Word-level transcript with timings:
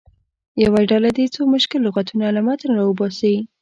یوه 0.63 0.81
ډله 0.89 1.09
دې 1.17 1.25
څو 1.33 1.41
مشکل 1.53 1.79
لغتونه 1.87 2.25
له 2.35 2.41
متن 2.47 2.71
راوباسي. 2.79 3.35